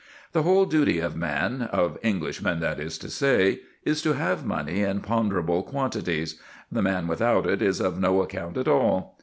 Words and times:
The 0.31 0.41
whole 0.41 0.65
duty 0.65 0.97
of 0.97 1.15
man 1.15 1.61
of 1.71 1.95
Englishmen, 2.01 2.59
that 2.59 2.79
is 2.79 2.97
to 2.97 3.07
say 3.07 3.59
is 3.83 4.01
to 4.01 4.13
have 4.13 4.43
money 4.43 4.81
in 4.81 5.01
ponderable 5.01 5.61
quantities; 5.61 6.41
the 6.71 6.81
man 6.81 7.05
without 7.05 7.45
it 7.45 7.61
is 7.61 7.79
of 7.79 7.99
no 7.99 8.23
account 8.23 8.57
at 8.57 8.67
all. 8.67 9.15